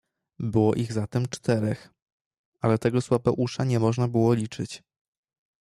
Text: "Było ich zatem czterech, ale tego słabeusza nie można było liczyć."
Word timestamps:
"Było 0.39 0.75
ich 0.75 0.93
zatem 0.93 1.27
czterech, 1.27 1.89
ale 2.61 2.77
tego 2.77 3.01
słabeusza 3.01 3.63
nie 3.63 3.79
można 3.79 4.07
było 4.07 4.33
liczyć." 4.33 4.83